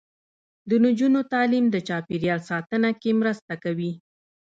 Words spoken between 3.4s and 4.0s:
کوي.